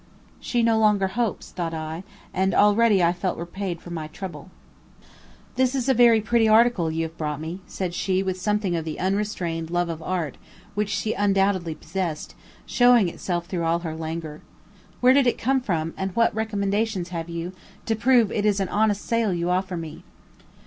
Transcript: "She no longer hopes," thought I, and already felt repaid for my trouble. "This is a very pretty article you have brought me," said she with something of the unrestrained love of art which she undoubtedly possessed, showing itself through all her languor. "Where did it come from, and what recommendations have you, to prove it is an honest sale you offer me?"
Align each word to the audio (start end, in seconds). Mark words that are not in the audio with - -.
"She 0.39 0.63
no 0.63 0.79
longer 0.79 1.09
hopes," 1.09 1.51
thought 1.51 1.75
I, 1.75 2.03
and 2.33 2.55
already 2.55 3.03
felt 3.13 3.37
repaid 3.37 3.81
for 3.83 3.91
my 3.91 4.07
trouble. 4.07 4.49
"This 5.57 5.75
is 5.75 5.87
a 5.87 5.93
very 5.93 6.19
pretty 6.21 6.47
article 6.47 6.89
you 6.89 7.03
have 7.03 7.19
brought 7.19 7.39
me," 7.39 7.61
said 7.67 7.93
she 7.93 8.23
with 8.23 8.41
something 8.41 8.75
of 8.75 8.83
the 8.83 8.99
unrestrained 8.99 9.69
love 9.69 9.89
of 9.89 10.01
art 10.01 10.37
which 10.73 10.89
she 10.89 11.13
undoubtedly 11.13 11.75
possessed, 11.75 12.33
showing 12.65 13.09
itself 13.09 13.45
through 13.45 13.63
all 13.63 13.77
her 13.85 13.95
languor. 13.95 14.41
"Where 15.01 15.13
did 15.13 15.27
it 15.27 15.37
come 15.37 15.61
from, 15.61 15.93
and 15.95 16.15
what 16.15 16.33
recommendations 16.33 17.09
have 17.09 17.29
you, 17.29 17.51
to 17.85 17.95
prove 17.95 18.31
it 18.31 18.43
is 18.43 18.59
an 18.59 18.69
honest 18.69 19.05
sale 19.05 19.31
you 19.31 19.51
offer 19.51 19.77
me?" 19.77 20.03